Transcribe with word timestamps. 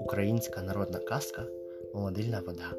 Українська 0.00 0.62
народна 0.62 0.98
казка 0.98 1.46
Молодильна 1.94 2.42
вода. 2.46 2.74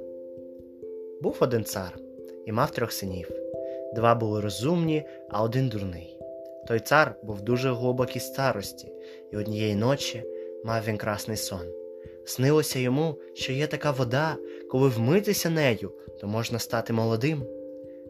Був 1.21 1.38
один 1.39 1.63
цар 1.63 1.99
і 2.46 2.51
мав 2.51 2.71
трьох 2.71 2.91
синів. 2.91 3.31
Два 3.96 4.15
були 4.15 4.41
розумні, 4.41 5.04
а 5.29 5.43
один 5.43 5.70
дурний. 5.70 6.20
Той 6.67 6.79
цар 6.79 7.15
був 7.23 7.41
дуже 7.41 7.73
глибокій 7.73 8.20
старості, 8.20 8.94
і 9.31 9.38
однієї 9.38 9.76
ночі 9.76 10.24
мав 10.66 10.84
він 10.88 10.97
красний 10.97 11.38
сон. 11.38 11.74
Снилося 12.26 12.79
йому, 12.79 13.16
що 13.34 13.54
є 13.54 13.68
така 13.68 13.92
вода, 13.92 14.38
коли 14.72 14.90
вмитися 14.90 15.50
нею, 15.50 15.92
то 16.22 16.27
можна 16.27 16.59
стати 16.59 16.94
молодим. 16.94 17.44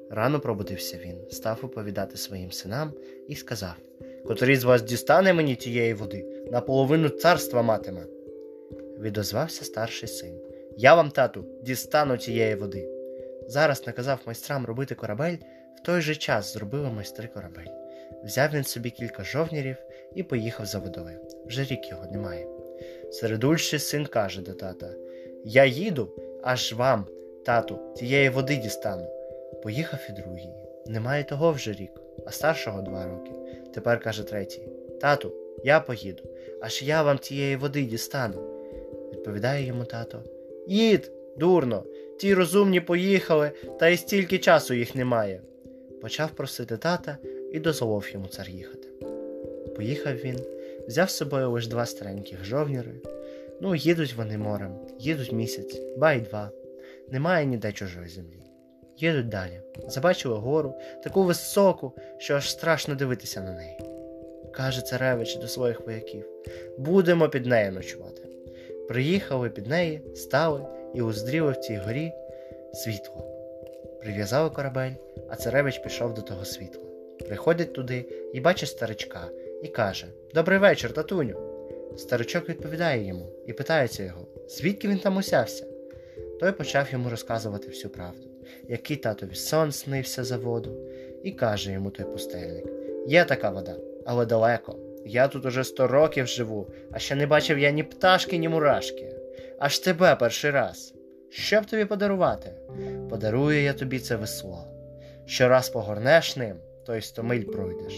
Рано 0.09 0.39
пробудився 0.39 0.97
він, 0.97 1.31
став 1.31 1.59
оповідати 1.63 2.17
своїм 2.17 2.51
синам 2.51 2.93
і 3.27 3.35
сказав 3.35 3.75
Котрий 4.25 4.55
з 4.55 4.63
вас 4.63 4.81
дістане 4.81 5.33
мені 5.33 5.55
тієї 5.55 5.93
води, 5.93 6.25
наполовину 6.51 7.09
царства 7.09 7.61
матиме. 7.61 8.05
Відозвався 8.99 9.65
старший 9.65 10.09
син. 10.09 10.33
Я 10.77 10.95
вам, 10.95 11.11
тату, 11.11 11.45
дістану 11.63 12.17
тієї 12.17 12.55
води. 12.55 12.89
Зараз 13.47 13.87
наказав 13.87 14.19
майстрам 14.25 14.65
робити 14.65 14.95
корабель, 14.95 15.35
в 15.77 15.85
той 15.85 16.01
же 16.01 16.15
час 16.15 16.53
зробили 16.53 16.89
майстри 16.89 17.27
корабель. 17.27 17.71
Взяв 18.23 18.49
він 18.53 18.63
собі 18.63 18.89
кілька 18.89 19.23
жовнірів 19.23 19.75
і 20.15 20.23
поїхав 20.23 20.65
за 20.65 20.79
водою. 20.79 21.19
Вже 21.45 21.63
рік 21.63 21.89
його 21.89 22.05
немає. 22.11 22.47
Середульший 23.11 23.79
син 23.79 24.05
каже 24.05 24.41
до 24.41 24.53
тата 24.53 24.89
Я 25.45 25.65
їду, 25.65 26.09
аж 26.43 26.73
вам, 26.73 27.05
тату, 27.45 27.79
тієї 27.97 28.29
води 28.29 28.55
дістану. 28.55 29.07
Поїхав 29.63 29.99
і 30.09 30.11
другий. 30.11 30.49
Немає 30.87 31.23
того 31.23 31.51
вже 31.51 31.71
рік, 31.71 32.01
а 32.25 32.31
старшого 32.31 32.81
два 32.81 33.05
роки. 33.05 33.38
Тепер 33.73 33.99
каже 33.99 34.23
третій 34.23 34.61
Тату, 35.01 35.33
я 35.63 35.79
поїду, 35.79 36.23
аж 36.61 36.83
я 36.83 37.03
вам 37.03 37.17
тієї 37.17 37.55
води 37.55 37.81
дістану. 37.81 38.49
Відповідає 39.13 39.65
йому 39.65 39.85
тато 39.85 40.23
Їд, 40.67 41.11
дурно, 41.37 41.83
ті 42.19 42.33
розумні 42.33 42.81
поїхали, 42.81 43.51
та 43.79 43.87
й 43.87 43.97
стільки 43.97 44.37
часу 44.37 44.73
їх 44.73 44.95
немає. 44.95 45.41
Почав 46.01 46.29
просити 46.31 46.77
тата 46.77 47.17
і 47.51 47.59
дозволив 47.59 48.09
йому 48.13 48.27
цар 48.27 48.49
їхати. 48.49 48.87
Поїхав 49.75 50.13
він, 50.13 50.39
взяв 50.87 51.09
з 51.09 51.15
собою 51.17 51.51
лише 51.51 51.69
два 51.69 51.85
стареньких 51.85 52.45
жовніри. 52.45 52.91
Ну, 53.61 53.75
їдуть 53.75 54.13
вони 54.13 54.37
морем, 54.37 54.71
їдуть 54.99 55.31
місяць, 55.31 55.81
ба 55.97 56.13
й 56.13 56.21
два. 56.21 56.51
Немає 57.11 57.45
ніде 57.45 57.71
чужої 57.71 58.07
землі. 58.07 58.38
Їдуть 58.99 59.29
далі. 59.29 59.61
Забачили 59.87 60.35
гору, 60.35 60.75
таку 61.03 61.23
високу, 61.23 61.93
що 62.17 62.35
аж 62.35 62.51
страшно 62.51 62.95
дивитися 62.95 63.41
на 63.41 63.51
неї. 63.51 63.79
Каже 64.51 64.81
царевич 64.81 65.35
до 65.35 65.47
своїх 65.47 65.81
вояків 65.85 66.25
будемо 66.77 67.29
під 67.29 67.45
нею 67.45 67.71
ночувати. 67.71 68.21
Приїхали 68.87 69.49
під 69.49 69.67
неї, 69.67 70.01
стали 70.15 70.65
і 70.93 71.01
уздріли 71.01 71.51
в 71.51 71.57
цій 71.57 71.77
горі 71.77 72.11
світло. 72.73 73.25
Прив'язали 74.01 74.49
корабель, 74.49 74.91
а 75.29 75.35
царевич 75.35 75.77
пішов 75.77 76.13
до 76.13 76.21
того 76.21 76.45
світла. 76.45 76.83
Приходить 77.27 77.73
туди 77.73 78.05
і 78.33 78.39
бачить 78.39 78.69
старичка, 78.69 79.29
і 79.63 79.67
каже 79.67 80.07
Добрий 80.33 80.59
вечір, 80.59 80.93
татуню. 80.93 81.35
Старичок 81.97 82.49
відповідає 82.49 83.07
йому 83.07 83.29
і 83.47 83.53
питається 83.53 84.03
його, 84.03 84.27
звідки 84.47 84.87
він 84.87 84.99
там 84.99 85.17
усявся. 85.17 85.65
Той 86.39 86.51
почав 86.51 86.87
йому 86.91 87.09
розказувати 87.09 87.67
всю 87.67 87.91
правду, 87.91 88.28
який 88.67 88.97
татові 88.97 89.35
сон 89.35 89.71
снився 89.71 90.23
за 90.23 90.37
воду, 90.37 90.77
і 91.23 91.31
каже 91.31 91.71
йому 91.71 91.91
той 91.91 92.05
пустельник 92.05 92.65
Є 93.07 93.25
така 93.25 93.49
вода, 93.49 93.75
але 94.05 94.25
далеко. 94.25 94.75
Я 95.05 95.27
тут 95.27 95.45
уже 95.45 95.63
сто 95.63 95.87
років 95.87 96.27
живу, 96.27 96.67
а 96.91 96.99
ще 96.99 97.15
не 97.15 97.27
бачив 97.27 97.59
я 97.59 97.71
ні 97.71 97.83
пташки, 97.83 98.37
ні 98.37 98.49
мурашки. 98.49 99.15
Аж 99.59 99.79
тебе 99.79 100.15
перший 100.15 100.51
раз. 100.51 100.93
Що 101.29 101.61
б 101.61 101.65
тобі 101.65 101.85
подарувати? 101.85 102.51
Подарую 103.09 103.61
я 103.61 103.73
тобі 103.73 103.99
це 103.99 104.15
весло. 104.15 104.67
Щораз 105.25 105.69
погорнеш 105.69 106.35
ним, 106.35 106.55
то 106.85 106.95
й 106.95 107.01
сто 107.01 107.23
миль 107.23 107.43
пройдеш. 107.43 107.93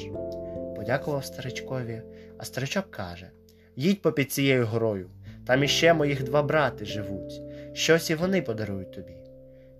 Подякував 0.75 1.25
старичкові, 1.25 2.01
а 2.37 2.45
старичок 2.45 2.91
каже 2.91 3.29
Їдь 3.75 4.01
попід 4.01 4.31
цією 4.31 4.65
горою, 4.65 5.09
там 5.47 5.63
іще 5.63 5.93
моїх 5.93 6.23
два 6.23 6.43
брати 6.43 6.85
живуть. 6.85 7.41
Щось 7.73 8.09
і 8.09 8.15
вони 8.15 8.41
подарують 8.41 8.91
тобі. 8.91 9.20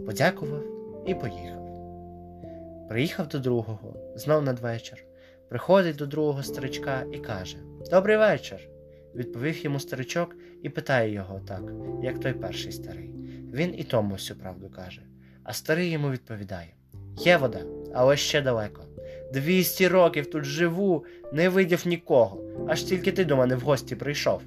Подякував 0.06 0.64
і 1.06 1.16
поїхав. 1.16 1.62
Приїхав 2.90 3.28
до 3.28 3.40
другого, 3.40 4.14
знов 4.16 4.44
надвечір. 4.44 5.04
Приходить 5.50 5.96
до 5.96 6.06
другого 6.06 6.44
старичка 6.44 7.04
і 7.12 7.18
каже 7.18 7.58
Добрий 7.90 8.18
вечір. 8.18 8.60
Відповів 9.16 9.64
йому 9.64 9.80
старичок 9.80 10.36
і 10.64 10.70
питає 10.70 11.14
його 11.14 11.42
так, 11.48 11.62
як 12.04 12.20
той 12.20 12.34
перший 12.34 12.72
старий. 12.72 13.12
Він 13.54 13.80
і 13.80 13.84
тому 13.84 14.14
всю 14.14 14.40
правду 14.40 14.70
каже. 14.70 15.02
А 15.44 15.54
старий 15.54 15.90
йому 15.90 16.12
відповідає 16.12 16.74
Є 17.18 17.38
вода, 17.38 17.62
але 17.94 18.18
ще 18.18 18.42
далеко. 18.42 18.86
Двісті 19.34 19.88
років 19.88 20.30
тут 20.30 20.44
живу, 20.44 21.06
не 21.34 21.50
видів 21.50 21.88
нікого, 21.88 22.42
аж 22.68 22.84
тільки 22.84 23.12
ти 23.12 23.26
до 23.26 23.38
мене 23.38 23.56
в 23.56 23.60
гості 23.60 23.96
прийшов. 23.96 24.42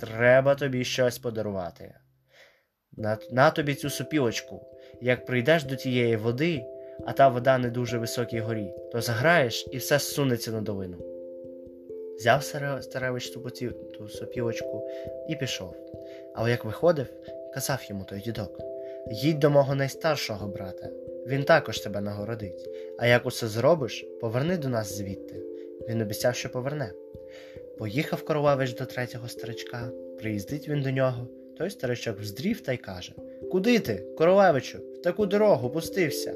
Треба 0.00 0.54
тобі 0.54 0.84
щось 0.84 1.18
подарувати. 1.18 1.94
На, 2.92 3.18
на 3.30 3.50
тобі 3.50 3.74
цю 3.74 3.90
супілочку. 3.90 4.66
Як 5.00 5.24
прийдеш 5.26 5.64
до 5.64 5.76
тієї 5.76 6.16
води, 6.16 6.64
а 7.06 7.12
та 7.12 7.28
вода 7.28 7.58
не 7.58 7.70
дуже 7.70 7.98
високій 7.98 8.40
горі, 8.40 8.74
то 8.92 9.00
заграєш 9.00 9.68
і 9.70 9.76
все 9.76 9.98
зсунеться 9.98 10.50
на 10.50 10.60
долину. 10.60 10.96
Взяв 12.16 12.44
старевич 12.82 13.30
ту, 13.30 13.50
ту 13.98 14.08
сопілочку 14.08 14.88
і 15.28 15.36
пішов. 15.36 15.76
Але 16.34 16.50
як 16.50 16.64
виходив, 16.64 17.06
казав 17.54 17.84
йому 17.88 18.04
той 18.04 18.20
дідок 18.20 18.60
Їдь 19.10 19.38
до 19.38 19.50
мого 19.50 19.74
найстаршого 19.74 20.48
брата, 20.48 20.90
він 21.26 21.44
також 21.44 21.80
тебе 21.80 22.00
нагородить, 22.00 22.68
а 22.98 23.06
як 23.06 23.26
усе 23.26 23.48
зробиш, 23.48 24.06
поверни 24.20 24.56
до 24.56 24.68
нас 24.68 24.96
звідти. 24.96 25.42
Він 25.88 26.00
обіцяв, 26.00 26.34
що 26.34 26.50
поверне. 26.50 26.92
Поїхав 27.78 28.24
королевич 28.24 28.74
до 28.74 28.86
третього 28.86 29.28
старичка, 29.28 29.90
приїздить 30.18 30.68
він 30.68 30.82
до 30.82 30.90
нього, 30.90 31.28
той 31.58 31.70
старичок 31.70 32.20
вздрів 32.20 32.60
та 32.60 32.72
й 32.72 32.76
каже 32.76 33.12
Куди 33.50 33.78
ти, 33.78 34.04
королевичу, 34.18 34.78
в 34.78 35.02
таку 35.02 35.26
дорогу 35.26 35.70
пустився? 35.70 36.34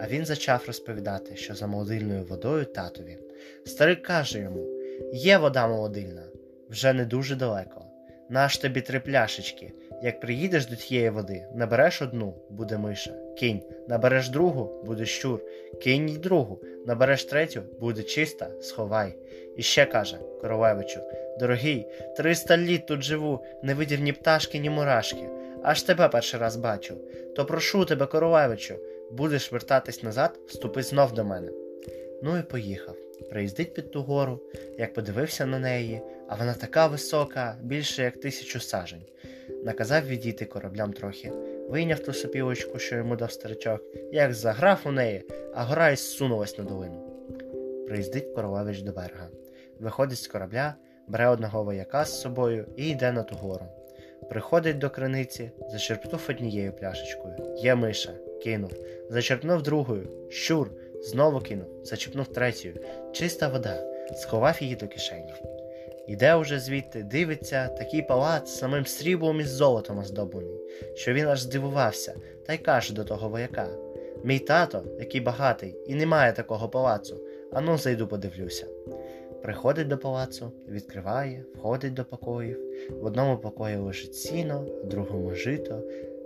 А 0.00 0.08
він 0.08 0.26
зачав 0.26 0.64
розповідати, 0.66 1.36
що 1.36 1.54
за 1.54 1.66
молодильною 1.66 2.24
водою 2.24 2.64
татові. 2.64 3.18
Старик 3.64 4.02
каже 4.02 4.38
йому 4.38 4.66
Є 5.12 5.38
вода 5.38 5.68
молодильна, 5.68 6.22
вже 6.70 6.92
не 6.92 7.04
дуже 7.04 7.36
далеко. 7.36 7.84
Наш 8.28 8.58
тобі 8.58 8.80
три 8.80 9.00
пляшечки. 9.00 9.72
Як 10.02 10.20
приїдеш 10.20 10.66
до 10.66 10.76
тієї 10.76 11.10
води, 11.10 11.46
набереш 11.54 12.02
одну, 12.02 12.34
буде 12.48 12.78
миша, 12.78 13.14
кинь, 13.38 13.62
набереш 13.88 14.28
другу, 14.28 14.82
буде 14.84 15.06
щур, 15.06 15.40
кинь 15.82 16.08
й 16.08 16.18
другу, 16.18 16.60
набереш 16.86 17.24
третю, 17.24 17.62
буде 17.80 18.02
чиста, 18.02 18.50
сховай. 18.60 19.14
І 19.56 19.62
ще 19.62 19.86
каже 19.86 20.18
королевичу 20.40 21.00
Дорогий, 21.38 21.86
триста 22.16 22.56
літ 22.56 22.86
тут 22.86 23.02
живу, 23.02 23.44
не 23.62 23.74
видів 23.74 24.00
ні 24.00 24.12
пташки, 24.12 24.58
ні 24.58 24.70
мурашки. 24.70 25.28
Аж 25.62 25.82
тебе 25.82 26.08
перший 26.08 26.40
раз 26.40 26.56
бачу. 26.56 26.96
То 27.36 27.46
прошу 27.46 27.84
тебе, 27.84 28.06
королевичу, 28.06 28.74
будеш 29.10 29.52
вертатись 29.52 30.02
назад, 30.02 30.40
вступи 30.46 30.82
знов 30.82 31.12
до 31.12 31.24
мене. 31.24 31.52
Ну 32.22 32.38
і 32.38 32.42
поїхав. 32.42 32.96
Приїздить 33.30 33.74
під 33.74 33.90
ту 33.90 34.02
гору, 34.02 34.40
як 34.78 34.94
подивився 34.94 35.46
на 35.46 35.58
неї, 35.58 36.00
а 36.28 36.34
вона 36.34 36.54
така 36.54 36.86
висока, 36.86 37.56
більше 37.62 38.02
як 38.02 38.20
тисячу 38.20 38.60
сажень. 38.60 39.02
Наказав 39.64 40.06
відійти 40.06 40.44
кораблям 40.44 40.92
трохи, 40.92 41.32
вийняв 41.68 41.98
ту 41.98 42.12
сопілочку, 42.12 42.78
що 42.78 42.96
йому 42.96 43.16
дав 43.16 43.32
старичок, 43.32 43.80
як 44.12 44.34
заграв 44.34 44.80
у 44.84 44.92
неї, 44.92 45.24
а 45.54 45.64
гора 45.64 45.90
й 45.90 45.96
зсунулась 45.96 46.58
на 46.58 46.64
долину. 46.64 47.10
Приїздить 47.86 48.34
королевич 48.34 48.82
до 48.82 48.92
берега. 48.92 49.28
Виходить 49.80 50.18
з 50.18 50.26
корабля, 50.26 50.74
бере 51.08 51.28
одного 51.28 51.64
вояка 51.64 52.04
з 52.04 52.20
собою 52.20 52.66
і 52.76 52.88
йде 52.88 53.12
на 53.12 53.22
ту 53.22 53.36
гору. 53.36 53.66
Приходить 54.28 54.78
до 54.78 54.90
криниці, 54.90 55.50
зачерпнув 55.70 56.26
однією 56.28 56.72
пляшечкою. 56.72 57.34
Є 57.56 57.74
миша, 57.74 58.12
кинув, 58.42 58.72
зачерпнув 59.10 59.62
другою, 59.62 60.08
щур, 60.30 60.70
знову 61.02 61.40
кинув, 61.40 61.66
зачерпнув 61.84 62.26
третьою, 62.26 62.74
чиста 63.12 63.48
вода, 63.48 63.84
сховав 64.16 64.62
її 64.62 64.76
до 64.76 64.88
кишені. 64.88 65.34
Іде 66.08 66.34
уже 66.34 66.60
звідти, 66.60 67.02
дивиться, 67.02 67.68
такий 67.68 68.02
палац 68.02 68.50
самим 68.50 68.86
сріблом 68.86 69.40
і 69.40 69.44
золотом 69.44 69.98
оздоблений, 69.98 70.60
що 70.94 71.12
він 71.12 71.26
аж 71.26 71.40
здивувався, 71.40 72.14
та 72.46 72.52
й 72.52 72.58
каже 72.58 72.94
до 72.94 73.04
того 73.04 73.28
вояка 73.28 73.68
Мій 74.24 74.38
тато, 74.38 74.84
який 74.98 75.20
багатий, 75.20 75.76
і 75.86 75.94
не 75.94 76.06
має 76.06 76.32
такого 76.32 76.68
палацу, 76.68 77.16
ану 77.52 77.78
зайду 77.78 78.06
подивлюся. 78.06 78.66
Приходить 79.42 79.88
до 79.88 79.98
палацу, 79.98 80.52
відкриває, 80.68 81.44
входить 81.54 81.94
до 81.94 82.04
покоїв. 82.04 82.58
В 82.90 83.04
одному 83.04 83.38
покої 83.38 83.76
лежить 83.76 84.14
сіно, 84.14 84.66
в 84.84 84.88
другому 84.88 85.34
жито, 85.34 85.82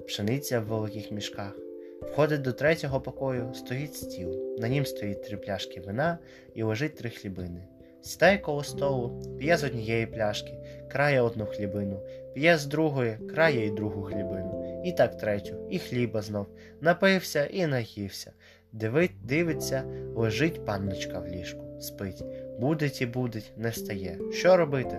пшениця 0.06 0.60
в 0.60 0.64
великих 0.64 1.10
мішках. 1.10 1.63
Входить 2.02 2.42
до 2.42 2.52
третього 2.52 3.00
покою, 3.00 3.50
стоїть 3.54 3.94
стіл. 3.94 4.56
На 4.58 4.68
нім 4.68 4.86
стоїть 4.86 5.22
три 5.22 5.36
пляшки 5.36 5.80
вина 5.80 6.18
і 6.54 6.62
лежить 6.62 6.96
три 6.96 7.10
хлібини. 7.10 7.68
сідає 8.02 8.38
коло 8.38 8.64
столу, 8.64 9.22
п'є 9.38 9.56
з 9.56 9.64
однієї 9.64 10.06
пляшки, 10.06 10.52
крає 10.88 11.20
одну 11.20 11.46
хлібину, 11.46 12.00
п'є 12.34 12.58
з 12.58 12.66
другої, 12.66 13.18
крає 13.34 13.66
й 13.66 13.70
другу 13.70 14.02
хлібину, 14.02 14.82
і 14.84 14.92
так 14.92 15.16
третю, 15.16 15.68
і 15.70 15.78
хліба 15.78 16.22
знов, 16.22 16.46
напився 16.80 17.46
і 17.46 17.66
наївся. 17.66 18.32
Дивить, 18.72 19.26
дивиться, 19.26 19.84
лежить 20.14 20.64
панночка 20.64 21.18
в 21.18 21.28
ліжку, 21.28 21.80
спить, 21.80 22.24
будить 22.58 23.02
і 23.02 23.06
будить, 23.06 23.52
не 23.56 23.68
встає. 23.68 24.18
Що 24.32 24.56
робити? 24.56 24.98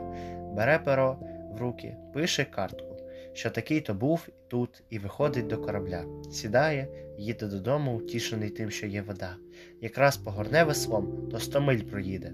Бере 0.54 0.80
перо 0.80 1.18
в 1.52 1.62
руки, 1.62 1.96
пише 2.14 2.46
картку, 2.46 2.95
що 3.36 3.50
такий 3.50 3.82
то 3.82 3.94
був 3.94 4.28
тут 4.48 4.84
і 4.90 5.00
виходить 5.00 5.48
до 5.48 5.58
корабля, 5.58 6.06
сідає, 6.32 6.88
їде 7.18 7.48
додому, 7.48 7.98
утішений 7.98 8.50
тим, 8.50 8.72
що 8.72 8.88
є 8.88 9.02
вода. 9.02 9.36
Якраз 9.82 10.18
погорне 10.18 10.64
веслом, 10.64 11.30
то 11.32 11.40
сто 11.40 11.62
миль 11.62 11.82
проїде. 11.82 12.34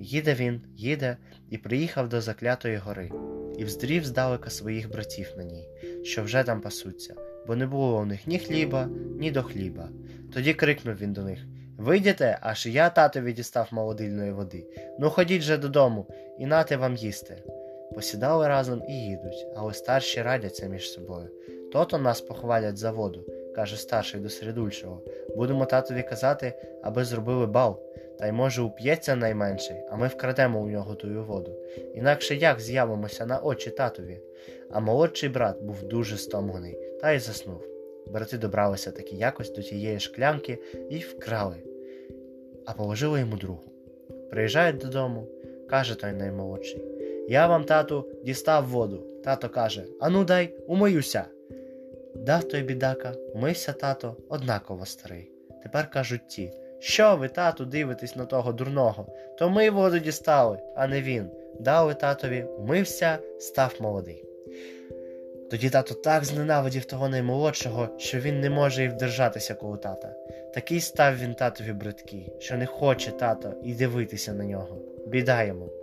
Їде 0.00 0.34
він, 0.34 0.60
їде 0.76 1.16
і 1.50 1.58
приїхав 1.58 2.08
до 2.08 2.20
заклятої 2.20 2.76
гори, 2.76 3.10
і 3.58 3.64
вздрів 3.64 4.04
здалека 4.04 4.50
своїх 4.50 4.90
братів 4.90 5.32
на 5.36 5.44
ній, 5.44 5.68
що 6.02 6.22
вже 6.22 6.42
там 6.42 6.60
пасуться, 6.60 7.14
бо 7.46 7.56
не 7.56 7.66
було 7.66 8.00
у 8.00 8.04
них 8.04 8.26
ні 8.26 8.38
хліба, 8.38 8.88
ні 9.18 9.30
до 9.30 9.42
хліба. 9.42 9.88
Тоді 10.34 10.54
крикнув 10.54 10.94
він 10.94 11.12
до 11.12 11.22
них 11.22 11.38
Вийдете, 11.80 12.38
аж 12.40 12.66
я 12.66 12.90
татові 12.90 13.32
дістав 13.32 13.68
молодильної 13.70 14.32
води. 14.32 14.66
Ну 14.98 15.10
ходіть 15.10 15.42
же 15.42 15.56
додому, 15.58 16.06
і 16.38 16.46
нате 16.46 16.76
вам 16.76 16.96
їсти. 16.96 17.42
Посідали 17.94 18.48
разом 18.48 18.82
і 18.88 18.92
їдуть, 18.92 19.46
але 19.56 19.74
старші 19.74 20.22
радяться 20.22 20.66
між 20.66 20.92
собою. 20.92 21.28
То-то 21.72 21.98
нас 21.98 22.20
похвалять 22.20 22.76
за 22.76 22.90
воду, 22.90 23.26
каже 23.54 23.76
старший 23.76 24.20
до 24.20 24.28
середульшого. 24.28 25.02
Будемо 25.36 25.66
татові 25.66 26.02
казати, 26.02 26.54
аби 26.82 27.04
зробили 27.04 27.46
бал, 27.46 27.80
та 28.18 28.26
й 28.26 28.32
може 28.32 28.62
уп'ється 28.62 29.16
найменший, 29.16 29.76
а 29.90 29.96
ми 29.96 30.06
вкрадемо 30.06 30.60
у 30.60 30.66
нього 30.66 30.94
тую 30.94 31.24
воду. 31.24 31.56
Інакше 31.94 32.34
як 32.34 32.60
з'явимося 32.60 33.26
на 33.26 33.38
очі 33.38 33.70
татові. 33.70 34.20
А 34.70 34.80
молодший 34.80 35.28
брат 35.28 35.62
був 35.62 35.82
дуже 35.82 36.16
стомлений 36.16 36.78
та 37.00 37.12
й 37.12 37.18
заснув. 37.18 37.62
Брати 38.06 38.38
добралися 38.38 38.90
таки 38.90 39.16
якось 39.16 39.52
до 39.52 39.62
тієї 39.62 40.00
шклянки 40.00 40.58
і 40.90 40.98
вкрали, 40.98 41.56
а 42.66 42.72
положили 42.72 43.20
йому 43.20 43.36
другу. 43.36 43.64
Приїжджають 44.30 44.76
додому, 44.76 45.26
каже 45.68 45.94
той 45.94 46.12
наймолодший 46.12 46.89
Я 47.28 47.46
вам, 47.46 47.64
тату, 47.64 48.06
дістав 48.24 48.68
воду. 48.68 49.06
Тато 49.24 49.48
каже 49.48 49.84
Ану 50.00 50.24
дай, 50.24 50.54
умоюся. 50.66 51.24
Дав 52.14 52.48
той 52.48 52.62
бідака, 52.62 53.12
умився 53.34 53.72
тато, 53.72 54.16
однаково 54.28 54.86
старий. 54.86 55.30
Тепер 55.62 55.90
кажуть 55.90 56.28
ті 56.28 56.52
Що 56.78 57.16
ви, 57.16 57.28
тату, 57.28 57.64
дивитесь 57.64 58.16
на 58.16 58.24
того 58.24 58.52
дурного? 58.52 59.06
То 59.38 59.50
ми 59.50 59.70
воду 59.70 59.98
дістали, 59.98 60.58
а 60.76 60.86
не 60.86 61.02
він. 61.02 61.30
Дали 61.60 61.94
татові, 61.94 62.46
умився, 62.58 63.18
став 63.38 63.74
молодий. 63.80 64.24
Тоді 65.50 65.70
тато 65.70 65.94
так 65.94 66.24
зненавидів 66.24 66.84
того 66.84 67.08
наймолодшого, 67.08 67.88
що 67.98 68.18
він 68.18 68.40
не 68.40 68.50
може 68.50 68.84
і 68.84 68.88
вдержатися 68.88 69.54
коло 69.54 69.76
тата. 69.76 70.14
Такий 70.54 70.80
став 70.80 71.18
він 71.18 71.34
татові 71.34 71.72
бридкий, 71.72 72.32
що 72.38 72.56
не 72.56 72.66
хоче 72.66 73.10
тато 73.10 73.54
і 73.64 73.74
дивитися 73.74 74.32
на 74.32 74.44
нього. 74.44 74.78
Біда 75.06 75.42
йому. 75.42 75.79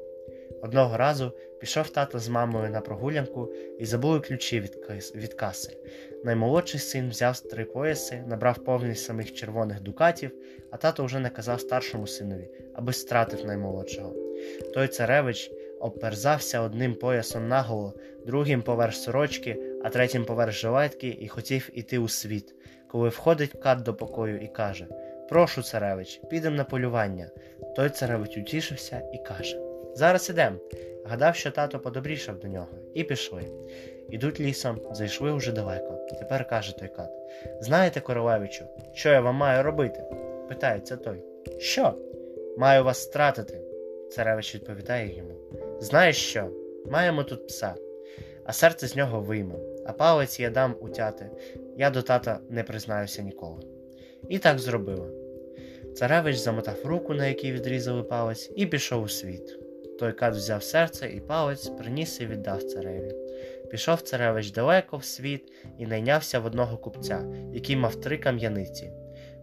Одного 0.62 0.98
разу 0.98 1.32
пішов 1.60 1.90
тато 1.90 2.20
з 2.20 2.30
мамою 2.30 2.70
на 2.70 2.82
прогулянку 2.82 3.52
і 3.80 3.86
забули 3.86 4.20
ключі 4.20 4.60
від, 4.60 4.78
від 5.16 5.34
каси. 5.34 5.78
Наймолодший 6.24 6.80
син 6.80 7.10
взяв 7.10 7.40
три 7.40 7.66
пояси, 7.66 8.24
набрав 8.28 8.58
повний 8.58 8.96
самих 8.96 9.34
червоних 9.34 9.82
дукатів, 9.82 10.32
а 10.72 10.78
тато 10.78 11.06
вже 11.06 11.20
наказав 11.20 11.62
старшому 11.62 12.08
синові, 12.08 12.50
аби 12.74 12.94
стратив 12.94 13.46
наймолодшого. 13.46 14.14
Той 14.74 14.88
царевич 14.88 15.52
обперзався 15.80 16.62
одним 16.62 16.96
поясом 16.96 17.48
наголо, 17.48 17.94
другим 18.26 18.62
поверх 18.62 18.96
сорочки, 18.96 19.58
а 19.84 19.90
третім 19.90 20.26
поверх 20.26 20.52
жилетки 20.52 21.18
і 21.22 21.28
хотів 21.28 21.70
іти 21.74 21.98
у 21.98 22.08
світ, 22.08 22.56
коли 22.88 23.10
входить 23.10 23.52
кат 23.64 23.82
до 23.82 23.94
покою 23.94 24.40
і 24.40 24.48
каже 24.48 24.88
Прошу, 25.30 25.64
царевич, 25.64 26.22
підем 26.30 26.56
на 26.56 26.64
полювання. 26.64 27.30
Той 27.76 27.90
царевич 27.90 28.38
утішився 28.38 29.02
і 29.14 29.18
каже 29.18 29.67
Зараз 29.98 30.30
ідем. 30.30 30.60
Гадав, 31.06 31.36
що 31.36 31.52
тато 31.52 31.80
подобрішав 31.80 32.40
до 32.40 32.48
нього, 32.48 32.68
і 32.94 33.04
пішли. 33.04 33.44
Ідуть 34.10 34.40
лісом, 34.40 34.82
зайшли 34.92 35.32
уже 35.32 35.52
далеко. 35.52 36.08
Тепер 36.20 36.48
каже 36.48 36.78
той 36.78 36.88
кат 36.88 37.10
Знаєте, 37.62 38.02
королевичу, 38.02 38.66
що 38.94 39.10
я 39.10 39.22
вам 39.22 39.36
маю 39.36 39.64
робити? 39.64 40.04
питається 40.50 40.98
той. 40.98 41.24
Що? 41.60 41.94
Маю 42.58 42.84
вас 42.84 43.04
стратити. 43.04 43.62
Царевич 44.12 44.56
відповідає 44.56 45.18
йому 45.18 45.32
Знаєш 45.80 46.18
що? 46.18 46.50
Маємо 46.86 47.24
тут 47.24 47.48
пса, 47.48 47.76
а 48.46 48.54
серце 48.54 48.88
з 48.88 48.96
нього 48.96 49.22
вийме, 49.22 49.56
а 49.86 49.94
палець 49.94 50.40
я 50.40 50.50
дам 50.50 50.76
утяти, 50.80 51.30
я 51.78 51.90
до 51.90 52.02
тата 52.02 52.40
не 52.50 52.64
признаюся 52.64 53.22
ніколи. 53.22 53.62
І 54.30 54.40
так 54.40 54.60
зробили. 54.60 55.12
Царевич 55.96 56.38
замотав 56.38 56.86
руку, 56.86 57.14
на 57.14 57.28
якій 57.28 57.52
відрізали 57.52 58.04
палець, 58.04 58.52
і 58.56 58.66
пішов 58.66 59.04
у 59.04 59.08
світ. 59.08 59.67
Той 60.00 60.14
кат 60.14 60.36
взяв 60.36 60.64
серце 60.64 61.10
і 61.10 61.20
палець, 61.20 61.70
приніс 61.70 62.22
і 62.22 62.26
віддав 62.26 62.64
цареві. 62.64 63.12
Пішов 63.72 64.02
царевич 64.02 64.52
далеко 64.52 64.98
в 64.98 65.06
світ 65.06 65.52
і 65.78 65.88
найнявся 65.88 66.40
в 66.40 66.46
одного 66.46 66.78
купця, 66.78 67.26
який 67.54 67.76
мав 67.76 67.96
три 67.96 68.18
кам'яниці. 68.18 68.92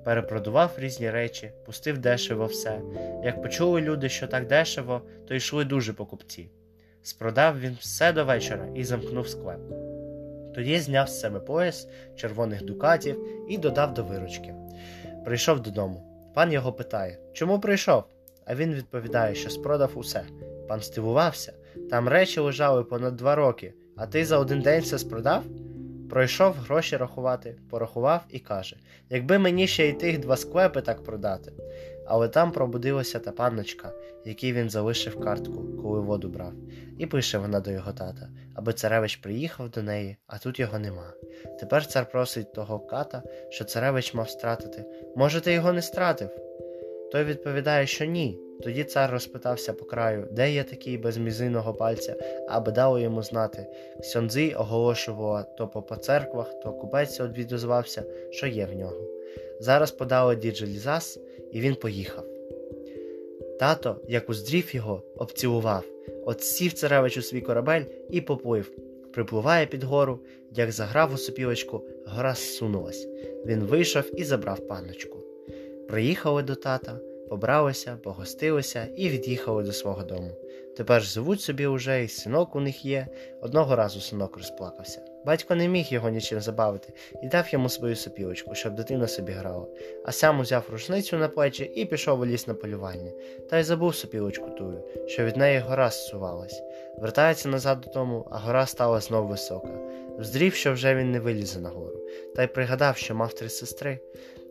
Перепродував 0.05 0.71
різні 0.79 1.11
речі, 1.11 1.53
пустив 1.67 1.99
дешево 1.99 2.47
все. 2.47 2.81
Як 3.25 3.43
почули 3.43 3.81
люди, 3.81 4.09
що 4.09 4.27
так 4.27 4.47
дешево, 4.47 5.03
то 5.29 5.35
йшли 5.35 5.65
дуже 5.65 5.93
покупці. 5.93 6.51
Спродав 7.03 7.61
він 7.61 7.77
все 7.81 8.13
до 8.13 8.25
вечора 8.25 8.69
і 8.75 8.85
замкнув 8.85 9.29
склеп. 9.29 9.61
Тоді 10.55 10.79
зняв 10.79 11.09
з 11.09 11.21
себе 11.21 11.41
пояс 11.41 11.89
червоних 12.17 12.65
дукатів 12.65 13.25
і 13.49 13.59
додав 13.59 13.95
до 13.95 14.05
виручки. 14.05 14.55
Прийшов 15.25 15.61
додому. 15.61 16.31
Пан 16.35 16.53
його 16.53 16.73
питає 16.73 17.19
Чому 17.33 17.61
прийшов? 17.61 18.05
А 18.47 18.55
він 18.55 18.75
відповідає, 18.75 19.35
що 19.35 19.51
спродав 19.51 19.91
усе. 19.95 20.25
Пан 20.69 20.81
здивувався. 20.81 21.53
Там 21.91 22.09
речі 22.09 22.41
лежали 22.41 22.85
понад 22.85 23.17
два 23.17 23.35
роки, 23.35 23.75
а 23.97 24.07
ти 24.07 24.25
за 24.25 24.39
один 24.39 24.61
день 24.61 24.83
все 24.83 24.99
спродав? 24.99 25.45
Пройшов 26.11 26.55
гроші 26.55 26.97
рахувати, 26.97 27.57
порахував 27.71 28.25
і 28.29 28.39
каже 28.39 28.77
Якби 29.11 29.39
мені 29.39 29.67
ще 29.67 29.89
й 29.89 29.93
тих 29.93 30.19
два 30.19 30.37
склепи 30.37 30.81
так 30.81 31.05
продати. 31.05 31.53
Але 32.07 32.29
там 32.29 32.53
пробудилася 32.53 33.19
та 33.19 33.33
панночка, 33.33 33.93
якій 34.25 34.53
він 34.53 34.71
залишив 34.71 35.21
картку, 35.21 35.65
коли 35.83 36.01
воду 36.01 36.29
брав, 36.29 36.53
і 36.99 37.07
пише 37.07 37.39
вона 37.39 37.61
до 37.61 37.71
його 37.71 37.93
тата, 37.93 38.29
аби 38.55 38.73
царевич 38.73 39.17
приїхав 39.17 39.71
до 39.71 39.83
неї, 39.83 40.17
а 40.27 40.39
тут 40.39 40.61
його 40.61 40.79
нема. 40.79 41.13
Тепер 41.61 41.87
цар 41.87 42.11
просить 42.11 42.53
того 42.53 42.79
ката, 42.79 43.23
що 43.51 43.65
царевич 43.65 44.15
мав 44.15 44.31
стратити. 44.31 44.85
Може, 45.17 45.41
ти 45.41 45.53
його 45.53 45.73
не 45.73 45.83
стратив? 45.83 46.31
Той 47.15 47.25
відповідає, 47.25 47.87
що 47.87 48.05
ні. 48.05 48.39
Тоді 48.63 48.85
цар 48.85 49.11
розпитався 49.11 49.73
по 49.73 49.85
краю, 49.85 50.29
де 50.31 50.53
є 50.53 50.65
такий 50.65 50.99
без 50.99 51.17
мізинного 51.17 51.75
пальця, 51.75 52.17
аби 52.49 52.73
дало 52.73 52.99
йому 52.99 53.23
знати. 53.23 53.67
Сьонзи 54.03 54.55
оголошував 54.55 55.57
то 55.57 55.69
по 55.69 55.97
церквах, 55.97 56.61
то 56.63 56.73
купець 56.73 57.21
відозвався, 57.21 58.05
що 58.31 58.47
є 58.47 58.67
в 58.67 58.77
нього. 58.77 59.01
Зараз 59.61 59.91
подали 59.91 60.37
діджелізас, 60.37 61.19
і 61.53 61.61
він 61.61 61.75
поїхав. 61.75 62.25
Тато, 63.61 63.97
як 64.09 64.31
уздрів 64.31 64.75
його, 64.75 65.03
обцілував, 65.17 65.85
отсів 66.25 66.73
царевич 66.73 67.17
у 67.17 67.23
свій 67.23 67.41
корабель 67.41 67.85
і 68.11 68.21
поплив. 68.21 68.71
Припливає 69.13 69.67
під 69.67 69.85
гору, 69.85 70.19
як 70.53 70.73
заграв 70.73 71.15
у 71.15 71.17
сопілочку, 71.17 71.83
гора 72.07 72.35
зсунулась. 72.35 73.09
Він 73.47 73.61
вийшов 73.61 74.21
і 74.21 74.25
забрав 74.25 74.69
панночку. 74.69 75.24
Приїхали 75.89 76.43
до 76.43 76.55
тата, 76.55 76.99
побралися, 77.29 77.99
погостилися 78.03 78.87
і 78.97 79.09
від'їхали 79.09 79.63
до 79.63 79.73
свого 79.73 80.03
дому. 80.03 80.31
Тепер 80.77 81.03
живуть 81.03 81.41
собі 81.41 81.67
уже, 81.67 82.05
і 82.05 82.09
синок 82.09 82.57
у 82.57 82.61
них 82.61 82.85
є. 82.85 83.07
Одного 83.41 83.77
разу 83.77 84.01
синок 84.01 84.37
розплакався. 84.37 85.01
Батько 85.25 85.55
не 85.55 85.69
міг 85.69 85.87
його 85.91 86.09
нічим 86.09 86.41
забавити 86.41 86.93
і 87.23 87.29
дав 87.29 87.49
йому 87.51 87.69
свою 87.69 87.97
сопілочку, 87.97 88.55
щоб 88.55 88.75
дитина 88.75 89.09
собі 89.09 89.33
грала, 89.33 89.67
а 90.05 90.13
сам 90.13 90.41
узяв 90.41 90.65
рушницю 90.73 91.17
на 91.17 91.29
плечі 91.29 91.65
і 91.65 91.85
пішов 91.85 92.21
у 92.21 92.27
ліс 92.27 92.47
на 92.47 92.55
полювання, 92.55 93.13
та 93.51 93.59
й 93.59 93.63
забув 93.63 93.95
сопілочку 93.95 94.51
тую, 94.51 94.83
що 95.07 95.25
від 95.25 95.37
неї 95.37 95.59
гора 95.59 95.91
зсувалась. 95.91 96.63
Вертається 96.99 97.49
назад 97.49 97.81
додому, 97.81 98.29
а 98.31 98.39
гора 98.39 98.67
стала 98.67 99.01
знов 99.01 99.27
висока. 99.27 99.69
Вздрів, 100.19 100.55
що 100.55 100.73
вже 100.73 100.95
він 100.95 101.11
не 101.11 101.21
вилізе 101.21 101.61
на 101.61 101.69
гору, 101.69 102.01
та 102.37 102.43
й 102.43 102.47
пригадав, 102.47 102.97
що 102.97 103.15
мав 103.15 103.33
три 103.33 103.49
сестри. 103.49 103.99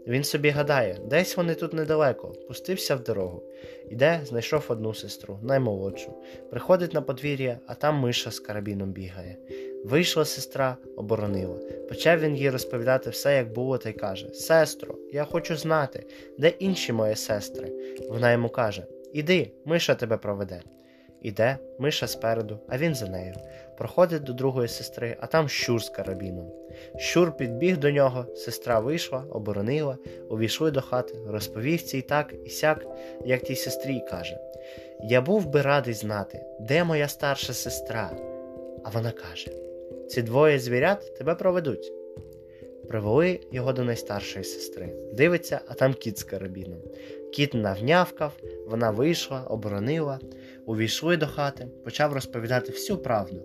Він 0.07 0.23
собі 0.23 0.49
гадає, 0.49 0.97
десь 1.05 1.37
вони 1.37 1.55
тут 1.55 1.73
недалеко, 1.73 2.27
пустився 2.27 2.95
в 2.95 3.03
дорогу. 3.03 3.43
Іде, 3.89 4.19
знайшов 4.23 4.65
одну 4.67 4.93
сестру, 4.93 5.39
наймолодшу. 5.43 6.13
Приходить 6.51 6.93
на 6.93 7.01
подвір'я, 7.01 7.59
а 7.67 7.75
там 7.75 7.95
миша 7.95 8.31
з 8.31 8.39
карабіном 8.39 8.91
бігає. 8.91 9.37
Вийшла 9.85 10.25
сестра, 10.25 10.77
оборонила. 10.97 11.59
Почав 11.89 12.19
він 12.19 12.35
їй 12.35 12.49
розповідати 12.49 13.09
все, 13.09 13.35
як 13.35 13.53
було, 13.53 13.77
та 13.77 13.89
й 13.89 13.93
каже: 13.93 14.29
Сестро, 14.29 14.95
я 15.11 15.25
хочу 15.25 15.55
знати, 15.55 16.05
де 16.37 16.49
інші 16.49 16.93
мої 16.93 17.15
сестри. 17.15 17.71
Вона 18.09 18.31
йому 18.31 18.49
каже: 18.49 18.85
Іди, 19.13 19.51
миша 19.65 19.95
тебе 19.95 20.17
проведе. 20.17 20.61
Іде, 21.21 21.57
миша 21.79 22.07
спереду, 22.07 22.59
а 22.67 22.77
він 22.77 22.95
за 22.95 23.07
нею. 23.07 23.33
Проходить 23.83 24.23
до 24.23 24.33
другої 24.33 24.67
сестри, 24.67 25.15
а 25.19 25.27
там 25.27 25.49
щур 25.49 25.83
з 25.83 25.89
карабіном. 25.89 26.51
Щур 26.97 27.37
підбіг 27.37 27.77
до 27.77 27.91
нього, 27.91 28.25
сестра 28.35 28.79
вийшла, 28.79 29.25
оборонила, 29.31 29.97
увійшли 30.29 30.71
до 30.71 30.81
хати, 30.81 31.17
розповів 31.27 31.81
цій 31.81 32.01
так 32.01 32.33
і 32.45 32.49
сяк, 32.49 32.85
як 33.25 33.41
тій 33.41 33.55
сестрі, 33.55 33.95
й 33.95 34.09
каже: 34.09 34.37
Я 35.01 35.21
був 35.21 35.45
би 35.49 35.61
радий 35.61 35.93
знати, 35.93 36.45
де 36.59 36.83
моя 36.83 37.07
старша 37.07 37.53
сестра. 37.53 38.11
А 38.83 38.89
вона 38.89 39.11
каже: 39.11 39.51
Ці 40.09 40.21
двоє 40.21 40.59
звірят 40.59 41.17
тебе 41.17 41.35
проведуть. 41.35 41.93
Привели 42.87 43.39
його 43.51 43.73
до 43.73 43.83
найстаршої 43.83 44.45
сестри. 44.45 44.95
Дивиться, 45.13 45.59
а 45.67 45.73
там 45.73 45.93
кіт 45.93 46.19
з 46.19 46.23
карабіном. 46.23 46.79
Кіт 47.33 47.53
навнявкав, 47.53 48.33
вона 48.67 48.91
вийшла, 48.91 49.43
оборонила, 49.43 50.19
увійшли 50.65 51.17
до 51.17 51.27
хати, 51.27 51.67
почав 51.83 52.13
розповідати 52.13 52.71
всю 52.71 52.97
правду, 52.97 53.41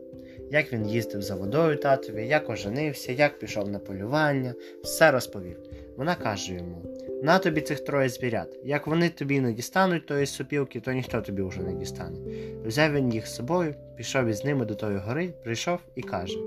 як 0.50 0.72
він 0.72 0.88
їздив 0.88 1.22
за 1.22 1.34
водою 1.34 1.76
татові, 1.76 2.26
як 2.26 2.50
оженився, 2.50 3.12
як 3.12 3.38
пішов 3.38 3.68
на 3.68 3.78
полювання, 3.78 4.54
все 4.82 5.10
розповів. 5.10 5.56
Вона 5.96 6.14
каже 6.14 6.54
йому: 6.54 6.82
на 7.22 7.38
тобі 7.38 7.60
цих 7.60 7.80
троє 7.80 8.08
звірят. 8.08 8.56
Як 8.64 8.86
вони 8.86 9.08
тобі 9.08 9.40
не 9.40 9.52
дістануть 9.52 10.06
тої 10.06 10.26
сопілки, 10.26 10.80
то 10.80 10.92
ніхто 10.92 11.20
тобі 11.20 11.42
вже 11.42 11.60
не 11.60 11.72
дістане. 11.72 12.18
Взяв 12.64 12.92
він 12.92 13.12
їх 13.12 13.26
з 13.26 13.34
собою, 13.34 13.74
пішов 13.96 14.26
із 14.26 14.44
ними 14.44 14.64
до 14.64 14.74
тої 14.74 14.98
гори, 14.98 15.28
прийшов 15.44 15.78
і 15.94 16.02
каже: 16.02 16.38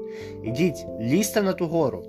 Ідіть, 0.43 0.85
лізьте 1.01 1.41
на 1.41 1.53
ту 1.53 1.67
гору. 1.67 2.05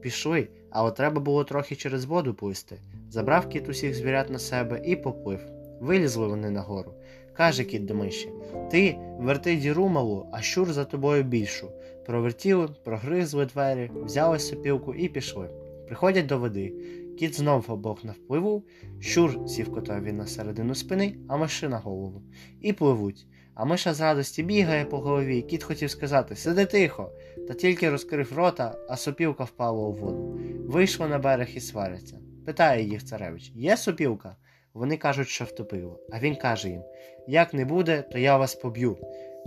Пішли, 0.00 0.48
але 0.70 0.90
треба 0.90 1.20
було 1.20 1.44
трохи 1.44 1.76
через 1.76 2.04
воду 2.04 2.34
плисти. 2.34 2.76
Забрав 3.10 3.48
кіт 3.48 3.68
усіх 3.68 3.94
звірят 3.94 4.30
на 4.30 4.38
себе 4.38 4.80
і 4.84 4.96
поплив. 4.96 5.40
Вилізли 5.80 6.26
вони 6.26 6.50
на 6.50 6.60
гору. 6.60 6.94
Каже 7.36 7.64
кіт 7.64 7.84
до 7.84 7.94
миші: 7.94 8.32
Ти 8.70 8.98
верти 9.18 9.56
діру 9.56 9.88
малу, 9.88 10.26
а 10.32 10.40
щур 10.42 10.72
за 10.72 10.84
тобою 10.84 11.22
більшу. 11.22 11.70
Провертіли, 12.06 12.68
прогризли 12.84 13.46
двері, 13.46 13.90
взяли 13.94 14.38
сопілку 14.38 14.94
і 14.94 15.08
пішли. 15.08 15.50
Приходять 15.86 16.26
до 16.26 16.38
води. 16.38 16.74
Кіт 17.18 17.34
знов 17.34 17.64
обох 17.68 18.04
навпливу, 18.04 18.62
щур 19.00 19.48
сів 19.48 19.72
котові 19.72 20.12
на 20.12 20.26
середину 20.26 20.74
спини, 20.74 21.16
а 21.28 21.36
миші 21.36 21.68
на 21.68 21.78
голову. 21.78 22.22
І 22.60 22.72
пливуть. 22.72 23.26
А 23.54 23.64
миша 23.64 23.94
з 23.94 24.00
радості 24.00 24.42
бігає 24.42 24.84
по 24.84 24.98
голові, 24.98 25.42
кіт 25.42 25.62
хотів 25.62 25.90
сказати 25.90 26.36
Сиди 26.36 26.66
тихо, 26.66 27.10
та 27.48 27.54
тільки 27.54 27.90
розкрив 27.90 28.32
рота, 28.36 28.74
а 28.88 28.96
сопілка 28.96 29.44
впала 29.44 29.88
у 29.88 29.92
воду. 29.92 30.40
Вийшло 30.66 31.08
на 31.08 31.18
берег 31.18 31.48
і 31.54 31.60
сваряться. 31.60 32.18
Питає 32.46 32.84
їх 32.84 33.04
царевич: 33.04 33.52
Є 33.54 33.76
сопілка? 33.76 34.36
Вони 34.76 34.96
кажуть, 34.96 35.28
що 35.28 35.44
втопило. 35.44 35.98
А 36.10 36.18
він 36.18 36.36
каже 36.36 36.68
їм: 36.68 36.82
Як 37.26 37.54
не 37.54 37.64
буде, 37.64 38.04
то 38.12 38.18
я 38.18 38.36
вас 38.36 38.54
поб'ю. 38.54 38.96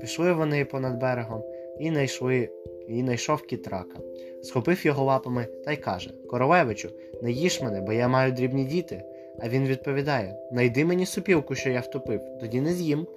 Пішли 0.01 0.33
вони 0.33 0.65
понад 0.65 0.97
берегом 0.97 1.43
і 1.79 1.89
знайшли, 1.89 2.49
і 2.87 2.99
знайшов 2.99 3.41
кіт 3.41 3.67
рака. 3.67 3.99
Схопив 4.43 4.85
його 4.85 5.03
лапами 5.03 5.47
та 5.65 5.71
й 5.71 5.77
каже: 5.77 6.13
Королевичу, 6.29 6.89
не 7.21 7.31
їж 7.31 7.61
мене, 7.61 7.81
бо 7.81 7.93
я 7.93 8.07
маю 8.07 8.31
дрібні 8.31 8.65
діти. 8.65 9.03
А 9.39 9.49
він 9.49 9.67
відповідає: 9.67 10.35
Найди 10.51 10.85
мені 10.85 11.05
сопілку, 11.05 11.55
що 11.55 11.69
я 11.69 11.79
втопив, 11.79 12.21
тоді 12.39 12.61
не 12.61 12.73
з'їм. 12.73 13.07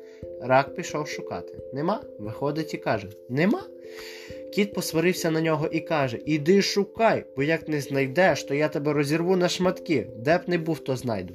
Рак 0.42 0.74
пішов 0.74 1.08
шукати. 1.08 1.58
Нема? 1.72 2.00
Виходить 2.18 2.74
і 2.74 2.78
каже: 2.78 3.08
Нема. 3.28 3.62
Кіт 4.54 4.74
посварився 4.74 5.30
на 5.30 5.40
нього 5.40 5.66
і 5.66 5.80
каже: 5.80 6.18
Іди 6.26 6.62
шукай, 6.62 7.24
бо 7.36 7.42
як 7.42 7.68
не 7.68 7.80
знайдеш, 7.80 8.44
то 8.44 8.54
я 8.54 8.68
тебе 8.68 8.92
розірву 8.92 9.36
на 9.36 9.48
шматки, 9.48 10.06
де 10.16 10.38
б 10.38 10.40
не 10.46 10.58
був, 10.58 10.78
то 10.78 10.96
знайду. 10.96 11.34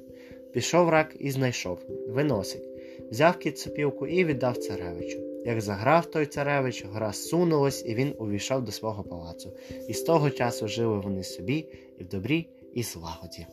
Пішов 0.58 0.90
рак 0.90 1.16
і 1.20 1.32
знайшов, 1.32 1.80
виносить. 2.08 2.70
Взяв 3.12 3.38
кіт 3.38 3.60
сопілку 3.60 4.08
і 4.08 4.26
віддав 4.26 4.58
царевичу. 4.58 5.20
Як 5.46 5.62
заграв 5.62 6.06
той 6.06 6.26
царевич, 6.26 6.86
гра 6.86 7.14
сунулась, 7.14 7.86
і 7.86 7.96
він 7.96 8.14
увійшов 8.18 8.62
до 8.62 8.72
свого 8.72 9.04
палацу. 9.04 9.54
І 9.88 9.94
з 9.94 10.02
того 10.02 10.30
часу 10.30 10.68
жили 10.68 11.00
вони 11.00 11.24
собі 11.24 11.68
і 12.00 12.04
в 12.04 12.08
добрі, 12.08 12.48
і 12.74 12.84
злагоді. 12.84 13.46